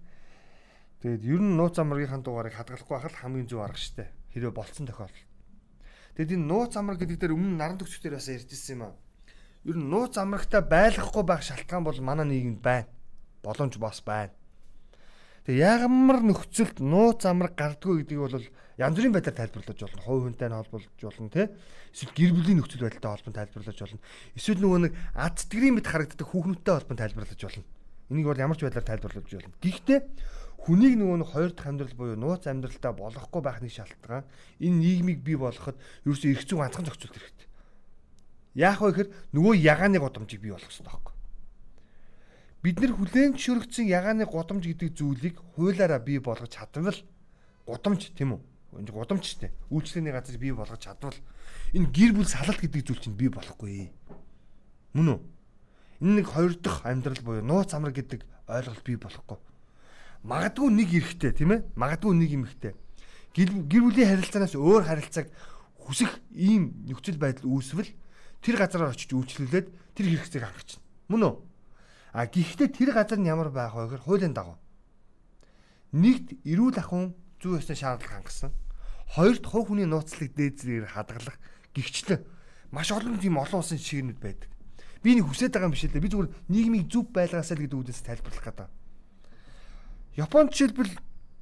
[1.02, 4.14] Тэгээд ер нь нууц амрагийнхаа дугаарыг хадгалахгүй байхад хамгийн зөв арга штэ.
[4.34, 5.34] Хэрвээ болцсон тохиолдолд.
[6.14, 8.94] Тэгэд энэ нууц амраг гэдэг дээр өмнө наран төгсчдөр бас ярьжсэн юм аа.
[9.66, 12.90] Ер нь нууц амрагтай байлгахгүй байх шалтгаан бол манай нийгэмд байна.
[13.44, 14.32] Боломж бас байна.
[15.44, 18.40] Тэгээ ямар нөхцөлд нууц амраг гардггүй гэдгийг бол
[18.80, 20.02] янз бүрийн байдлаар тайлбарлаж болно.
[20.08, 21.48] Хувь хүнтэй нь холбуулж болно тий.
[21.92, 24.00] Эсвэл гэр бүлийн нөхцөл байдалтай холбон тайлбарлаж болно.
[24.40, 27.68] Эсвэл нөгөө нэг ад тэтгэрийн мэд харагддаг хүүхнүүдтэй холбон тайлбарлаж болно.
[28.08, 29.56] Энийг бол ямар ч байдлаар тайлбарлаж болно.
[29.60, 30.00] Гэхдээ
[30.64, 34.24] хүнийг нөгөө нэг хоёр дахь амьдрал буюу нууц амьдралтай болохгүй байхны шалтгаан
[34.64, 35.76] энэ нийгмийг бий болгоход
[36.08, 37.48] ерөөсөө эрх зүйн ганцхан зохицуулт хэрэгтэй.
[38.64, 41.14] Яах вэ гэхээр нөгөө ягааны годомжийг бий болгох хэрэгтэй байхгүй.
[42.64, 46.96] Бид нэр хүлээн зөвшөөрөгдсөн ягааны годомж гэдэг зүйлийг хуулаараа бий болгож чадвал
[47.68, 48.42] годомж тийм үү?
[48.80, 49.54] Энэ годомж шүү дээ.
[49.68, 51.18] Үйлчлэлийн газар бий болгож чадвал
[51.76, 53.92] энэ гэр бүл салалт гэдэг зүйл чинь бий болохгүй.
[54.96, 55.20] Мөн үү?
[56.08, 59.38] Энэ нэг хоёр дахь амьдрал буюу нууц амраг гэдэг ойлголт бий болохгүй
[60.24, 62.74] магадгүй нэг эрэхтэй тийм ээ магадгүй нэг эмэгтэй
[63.36, 65.28] гэр бүлийн харилцаанаас өөр харилцааг
[65.84, 67.92] хүсэх ийм нөхцөл байдал үүсвэл
[68.40, 69.68] тэр газараар очиж үйлчлүүлээд
[70.00, 70.80] тэр хэрэгцээг хангачна
[71.12, 71.34] мөн үү
[72.14, 74.62] а гэхдээ тэр газар нь ямар байх вэ гэхээр хуулийн дагуу.
[75.98, 78.54] Нэгт эрүүл ахуйн зүй ёсны шаардлага хангасан.
[79.18, 81.38] Хоёрт хувь хүний нууцлыг дээдлэр хадгалах
[81.74, 82.22] гихчлэн
[82.70, 84.50] маш олон тийм олон улсын ширнүүд байдаг.
[85.02, 86.06] Би нэг хүсэж байгаа юм биш л дээ.
[86.06, 88.70] Би зүгээр нийгмийг зөв байлгаасаа л гэдэг үгээс тайлбарлах гэдэг
[90.16, 90.94] Японд жишээлбэл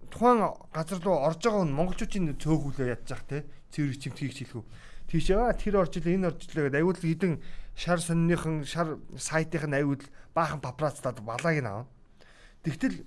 [0.07, 0.39] тухайн
[0.71, 3.43] газар руу орж байгаа хүн монголчуудын цөөхүүлээ ядж зах те.
[3.75, 4.63] Цэвэр чимтгийг хэлэхүү.
[5.11, 7.33] Тийш аа тэр орж илээ энэ орж илээ гэдэг аюул хідэн
[7.75, 10.01] шар сонныхан шар сайтын аюул
[10.35, 11.87] баахан папрацтад балааг нь аа.
[12.63, 13.05] Тэгтэл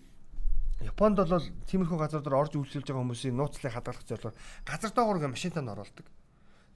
[0.83, 5.63] Японд бол тиймэрхүү газар дээр орж үйлчлүүлж байгаа хүмүүсийн нууцлыг хадгалах зорилгоор газар доогоор машинтаа
[5.63, 6.07] н оруулдаг.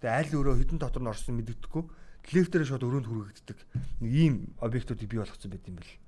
[0.00, 1.84] Тэгээ аль өөрөө хідэн дотор нь орсон мэддэггүй.
[2.32, 3.58] Лефтээр шууд өрөөнд хүргэгддэг.
[4.00, 5.98] Нэг ийм объектуудыг бий болгоцсон байт юм бэл.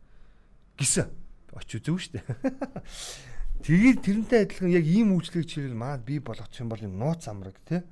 [0.78, 1.10] Гисэн
[1.50, 2.24] үзв шүү дээ.
[3.66, 7.60] Тэгээд тэрнтэй адилхан яг ийм үйлчлэг чиглэл маад бий болгочих юм бол юм нууц амраг
[7.68, 7.84] тий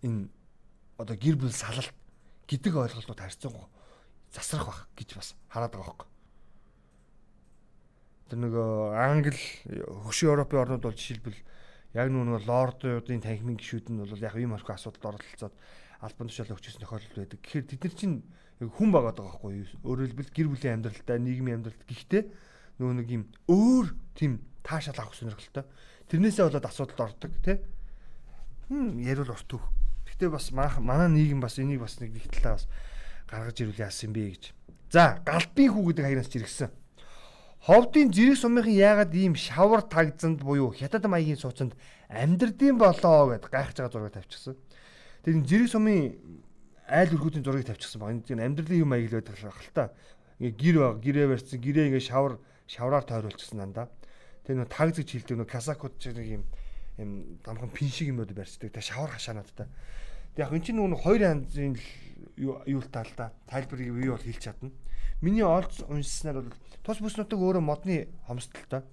[0.00, 0.32] энэ
[0.96, 1.92] одоо гэр бүл салалт
[2.48, 3.68] гэдэг ойлголтууд харьцангуй
[4.32, 6.08] засрах бах гэж бас хараад байгаа хөөе.
[8.28, 8.54] Тэр нэг
[8.92, 9.40] Англи,
[10.04, 11.40] хөшөө Европын орнууд бол жишээлбэл
[11.96, 15.54] яг нүг лордуудын танхимын гишүүд нь бол яг ийм орхи асуудалд оролцоод
[16.04, 17.40] албан тушаалаа өгчсэн тохиолдол байдаг.
[17.40, 18.16] Тэгэхээр тэд нар чинь
[18.60, 19.68] хүн байгаа даа байхгүй юу?
[19.88, 22.22] Өөрөөр хэлбэл гэр бүлийн амьдралтай, нийгмийн амьдралт гэхдээ
[22.78, 25.64] нөгөө нэг юм өөр тийм таашаал авах сонирхолтой.
[26.12, 27.56] Тэрнээсээ болоод асуудалд ордог тий.
[28.68, 29.64] Хм ярил урт өг.
[30.18, 32.66] Гэтэ бас манай нийгэм бас энийг бас нэг нэг талаа бас
[33.30, 34.44] гаргаж ирүүл яасан бэ гэж.
[34.90, 36.74] За галбын хүү гэдэг хаягнаас чиргсэн.
[37.62, 41.78] Ховдын зэрэг сумынхан яагаад ийм шавар тагзанд буюу хятад маягийн сууцанд
[42.10, 44.58] амьдрдсан болоо гэд гайхаж байгаа зураг тавьчихсан.
[45.22, 46.18] Тэр зэрэг сумын
[46.90, 48.18] айл өрхүүдийн зургийг тавьчихсан баг.
[48.26, 49.94] Энэ амьдралын юм маяг л байдаг л та.
[50.42, 53.86] Ингээ гэр баг, гэрээ барьсан, гэрээ ингээ шавар шавраар тойруулчихсан дандаа.
[54.46, 56.44] Тэгээ нөө таг зэг хилдэг нөө касакууд ч нэг юм
[56.98, 58.72] юм дамхан пин шиг юмуд барьцдаг.
[58.72, 59.66] Тэгээ шавар хашаануудтай.
[59.66, 60.07] Тэгээ
[60.38, 61.74] яг энэ чинь нөгөө хоёр янзын
[62.38, 63.32] юултаа л да.
[63.50, 64.70] Тайлбарыг бий бол хэлж чадна.
[65.20, 66.54] Миний олж уншсанаар бол
[66.86, 68.86] тус бүс нутаг өөрөө модны хомсдолтой.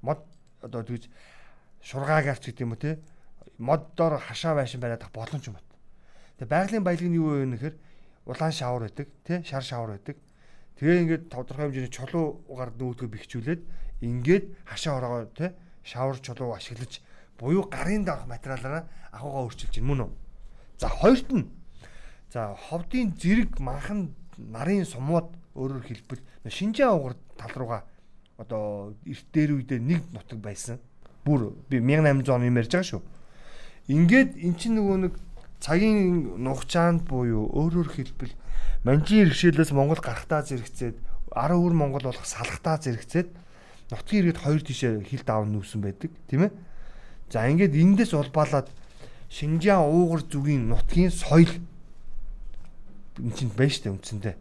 [0.00, 0.24] Мод
[0.64, 1.12] одоо тэгж
[1.84, 2.98] шургаагаарч гэдэг юм уу те.
[3.60, 5.68] Мод дор хашаа байшин бариад боломж юм бат.
[6.40, 7.76] Тэгээ байгалийн баялаг нь юу вэ гэхээр
[8.24, 10.16] улаан шавар байдаг те шар шавар байдаг
[10.74, 13.62] Тэгээ ингээд тодорхой хэмжээний чулуугаар нүүдгөө бэхжүүлээд
[14.02, 15.54] ингээд хашаа ороогоо те
[15.86, 16.98] шавар чулуу ашиглаж
[17.38, 20.10] буюу гарын даах материалаараа ахуйгаа өөрчилж байна мөн үү?
[20.84, 21.48] За хоёрт нь
[22.28, 27.88] за ховдын зэрэг манхан нарын сумууд өөрөөр хэлбэл шинжээ угар тал руугаа
[28.36, 30.76] одоо эрт дээр үедээ нэг нутаг байсан.
[31.24, 33.02] Бүр би 1800 он юм ярьж байгаа шүү.
[33.96, 35.14] Ингээд эн чинь нөгөө нэг
[35.56, 38.36] цагийн нухчаанд буюу өөрөөр хэлбэл
[38.84, 41.00] манжийн иргэшээлээс Монгол гарахтаа зэрэгцээд
[41.32, 43.32] 10 өр Монгол болох салахтаа зэрэгцээд
[43.88, 46.52] нутгийн иргэд хоёр тишээ хил давн нүүсэн байдаг тийм ээ.
[47.32, 48.68] За ингээд эндээс улбаалаад
[49.34, 51.50] Шинжаан уугар зүгийн нутгийн соёл.
[53.18, 54.34] Энэ чинь байна штэ үндсэндээ.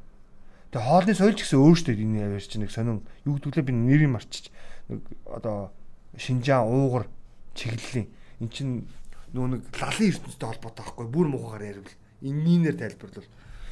[0.69, 4.53] Тэгээ хоолны соёл ч гэсэн өөртөө энэ яваарч нэг сонин юу гэдгэлээ би нэрийг марчиж.
[4.93, 5.73] Нэг одоо
[6.13, 7.09] Шинжаан уугар
[7.57, 8.05] чиглэлийн.
[8.37, 8.85] Эн чинь
[9.33, 11.89] нөгөө нэг лалын ертөнцтэй холбоотой байхгүй бүр мухагаар ярил.
[12.21, 13.29] Ингээр тайлбарлал.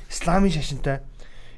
[0.09, 1.05] Исламын шашинтай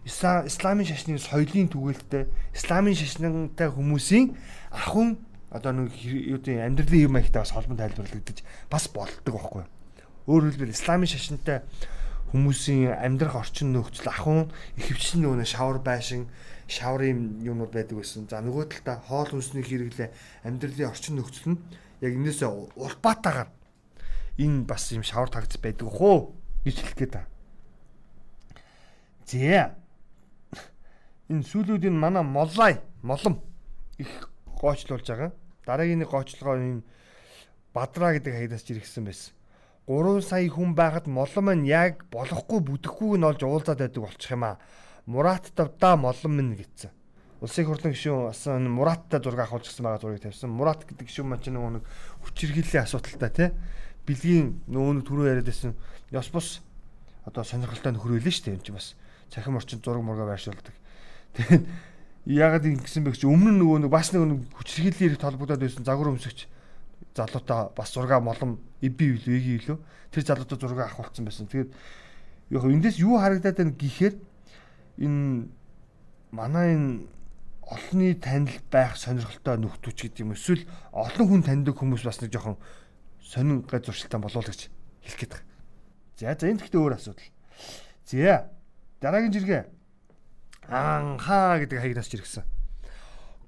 [0.04, 4.36] исламын шашны соёлын түгээлтэй исламын шашинтай хүмүүсийн
[4.76, 5.16] ахын
[5.54, 8.42] одоо нэг юу гэдэг амьдралын юм маягтай бас холбон тайлбарлагдаж
[8.74, 9.64] бас болдог байхгүй.
[10.26, 11.62] Өөрөөр хэлбэл исламын шашинтай
[12.34, 14.50] хүмүүсийн амьдрах орчин нөхцөл ахын
[14.82, 16.26] ихэвчлэн нөгөө шавар байшин
[16.66, 18.26] шаврын юмнууд байдаг байсан.
[18.26, 20.10] За нөгөө талдаа хоол хүнсний хэрэглээ
[20.42, 21.62] амьдралын орчин нөхцөл нь
[22.02, 23.50] яг энээсээ улбаатаагаар
[24.42, 26.34] энэ бас юм шавар тагц байдаг хөө
[26.66, 27.30] гэж хэлэх гээд байна.
[29.30, 29.70] Зэ.
[31.30, 33.40] Энэ сүүлүүдийн манай моллай, молом
[34.02, 35.32] их гоочлуулж байгаа.
[35.66, 36.84] Дараагийн нэг гоочлогоо энэ
[37.74, 39.34] Бадраа гэдэг хаягдаас жиргсэн байсан.
[39.90, 44.46] 3 сая хүн байхад молон маань яг болохгүй бүдэхгүйг нь олж уулзаад байдаг болчих юм
[44.46, 44.62] аа.
[45.10, 46.94] Мурат давда молон минь гэсэн.
[47.44, 50.54] Улсын хурлын гишүүн бас Мураттай зураг авахулж гисэн байгаа зургийг тавьсан.
[50.54, 51.84] Мурат гэдэг гишүүн маань ч нэг
[52.24, 53.50] хүчирхийллийн асуудалтай тий.
[54.08, 55.76] Билгийн нөгөө түрүү яриад байсан.
[56.16, 56.64] Ёс бус
[57.28, 58.56] одоо сонирхолтой байлээ шүү дээ.
[58.56, 58.96] Энд чинь бас
[59.28, 60.72] цахим орчин зураг мурга байршуулдаг.
[61.36, 61.68] Тэгээд
[62.26, 66.48] яагаад ингэсэн бэ гэж өмнө нөгөө нэг бас нэг хүчирхийллийн хэрэг толбогдоод байсан загвар өмсөгч
[67.16, 69.78] залуутай бас зураг молон эби билүү эги билүү
[70.12, 71.52] тэр залуутай зураг авах болсон байсан.
[71.52, 71.76] Тэгээд
[72.56, 74.16] яг эндээс юу харагдаад байна гэхээр
[75.04, 75.52] энэ
[76.32, 77.12] манай энэ
[77.68, 80.64] олонний танил байх сонирхолтой нөхдүүч гэдэг юм эсвэл
[80.96, 82.56] олон хүн таньдаг хүмүүс бас нэг жоохон
[83.20, 84.72] сонин гай зуршилтай болов гэж
[85.04, 85.48] хэлэх гээд байна.
[86.18, 87.30] За за энэ гэхдээ өөр асуудал.
[88.08, 88.50] За
[89.02, 89.62] дараагийн жиргээ
[90.70, 92.44] анхаа гэдэг хаягнаас жиргсэн.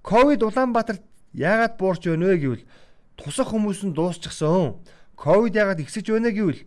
[0.02, 2.64] Ковид Улаанбаатарт яагаад буурч байна вэ гэвэл
[3.16, 4.80] тусах хүмүүс нь дуусчихсан.
[5.16, 6.64] Ковид яагаад ихсэж байна гэвэл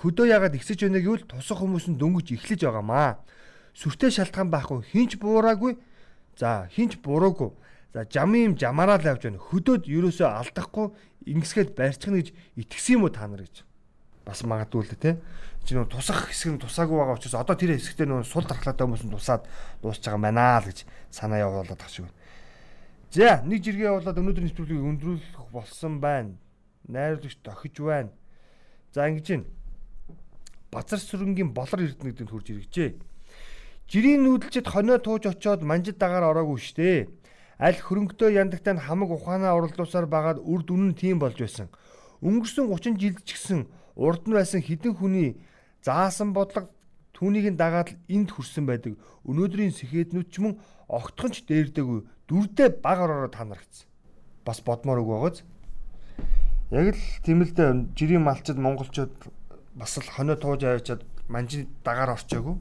[0.00, 3.20] хөдөө яагаад ихсэж байна гэвэл тусах хүмүүс нь дөнгөж эхлэж байгаамаа.
[3.74, 5.78] Сүртэй шалтгаан байхгүй хинч буураагүй
[6.40, 7.52] За хинч буруугүй.
[7.92, 9.36] За жамын юм жамаараа л авч байна.
[9.36, 10.88] Хөдөөд ерөөсөө алдахгүй
[11.28, 13.60] ингэсгээд барьчихна гэж итгэсэн юм уу та нар гэж.
[14.30, 15.18] Бас магадгүй л те.
[15.66, 19.02] Чи нөө тусах хэсэг нь тусаагүй байгаа учраас одоо тэр хэсэгтээ нөө сул дархлаатай хүмүүс
[19.02, 19.42] нь тусаад
[19.82, 22.14] дуусч байгаа мэнаа л гэж санаа явуулаад тах шиг байна.
[23.10, 26.38] За нэг жиргээ явуулаад өнөөдөр нэвтрүүлгийг өндрүүлэх болсон байна.
[26.86, 28.14] Найрлагч тохиж байна.
[28.94, 29.50] За ингэж байна.
[30.70, 32.94] Базар сүрэнгийн болор эрдэнэтэнд хурж иргэжээ.
[33.90, 37.10] Жирийн нүүдэлчэд хонио тууж очоод манжид дагаар ороогүй штэ.
[37.58, 41.66] Аль хөрөнгөдөө яндагтай нь хамаг ухаанаа уралдуулсаар байгаад үр дүн нь тийм болж байсан.
[42.22, 45.40] Өнгөрсөн 30 жилд ч гэсэн урд нь байсан хідэн хүний
[45.82, 46.68] заасан бодлого
[47.14, 48.96] түүнийг нь дагаад энд хүрсэн байдаг.
[49.28, 53.86] Өнөөдрийн сэхэднүүд ч мөн огтхонч дээрдэггүй дүрдээ баг ороод танархсан.
[54.44, 55.38] Бас бодмоор үг байгааз.
[56.70, 59.12] Яг л дээ жирийн малчид монголчууд
[59.74, 62.56] бас л хонио тууж аваачаад манжид дагаар орчоогүй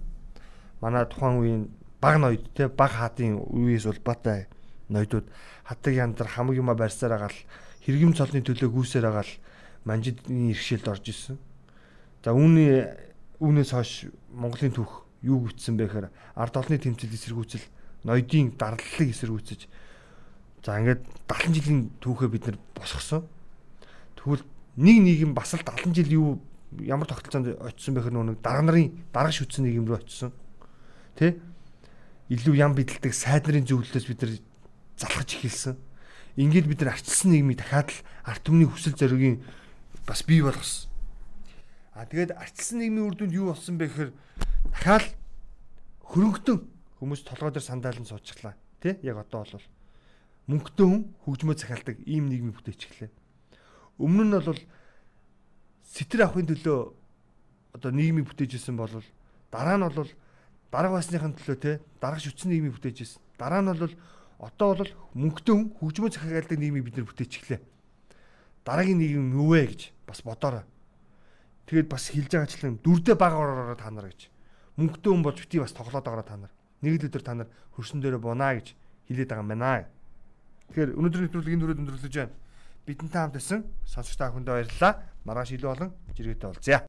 [0.82, 1.64] манай тухайн үеийн
[2.02, 4.48] баг ноёд те баг хаатын үеэс улбаатай
[4.90, 5.28] ноёдууд
[5.66, 7.38] хатаг яндар хамаг юма барьсаар агаал
[7.84, 9.32] хэрэгэм цолны төлөө гүйсээр агаал
[9.90, 11.42] манжидны иргэшэлд орж исэн.
[12.22, 12.86] За үүний
[13.42, 17.66] үүнээс хойш Монголын түүх юу гүйтсэн бэ гэхээр ард олны тэмцэл эсэргүүцэл
[18.06, 19.66] ноёдын дарлалыг эсэргүүцэж
[20.62, 23.26] за ингээд 70 жилийн түүхээ бид нар босгосон.
[24.14, 24.46] Тэгвэл
[24.78, 26.28] нэг нийгэм бас л 70 жил юу
[26.86, 30.32] ямар тогтолцоонд очисон бэ гэхээр нэг дарга нарын дарга шүтсэн нийгэм рүү очисон
[31.20, 31.36] Тэ?
[32.32, 34.32] Илүү ям бидэлдэг сайд нарын зөвлөлөөс бид нар
[34.96, 35.76] залхаж эхэлсэн.
[36.40, 39.44] Ингээд бид нар арчилсан нийгмийг дахиад л арт түмний хүсэл зоригийн
[40.10, 40.90] бас бий болгосон.
[41.94, 44.12] А тэгээд арчилсан нийгмийн үр дүнд юу болсон бэ гэхээр
[44.74, 45.14] дахиад
[46.02, 46.58] хөрөнгөтөн
[46.98, 48.58] хүмүүс толгой дээр сандаалan суучглаа.
[48.82, 48.98] Тэ?
[49.06, 49.66] Яг одоо бол
[50.50, 53.14] мөнгөтэй хүн хөгжмөө захиалдаг ийм нийгмийг бүтээч эхлэв.
[54.02, 54.62] Өмнө нь бол
[55.94, 56.80] сэтэр авахын төлөө
[57.78, 58.90] одоо нийгмийг бүтээжсэн бол
[59.54, 60.10] дараа нь бол
[60.74, 63.22] дарга байсныхын төлөө те дарга шүтсэн нийгмийг бүтээж ирсэн.
[63.38, 63.94] Дараа нь бол
[64.42, 67.62] одоо бол мөнгөтэй хүн хөгжмөө захиалдаг нийгмийг бид нэр бүтээж эхлэв.
[68.66, 70.66] Дараагийн нийгэм юу вэ гэж бас бодоорой.
[71.70, 74.34] Тэгээд бас хэлж байгаачлан дүрдээ бага ороо та нар гэж.
[74.82, 76.52] Мөнгөтэй хүн болж бити бас тоглоод байгаа та нар.
[76.82, 78.74] Нэг л өдөр та нар хөрсөн дээрээ бунаа гэж
[79.06, 79.86] хэлээд байгаа юм байна.
[80.74, 82.34] Тэгэхээр өнөөдрийн нэвтрүүлгийн дүрээд өндөрлөж байна.
[82.90, 84.94] Бидэнтэй хамт байсан сонсогч та бүхэндээ баярлалаа.
[85.26, 86.80] Маргааш илүү олон жиргээтэй уулзъя.